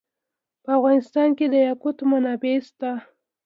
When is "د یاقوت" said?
1.49-1.97